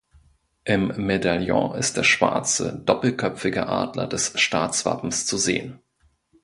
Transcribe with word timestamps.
Im 0.63 0.87
Medaillon 0.97 1.75
ist 1.75 1.95
der 1.95 2.01
schwarze 2.01 2.81
doppelköpfige 2.87 3.67
Adler 3.67 4.07
des 4.07 4.33
Staatswappens 4.41 5.27
zu 5.27 5.37
sehen. 5.37 5.77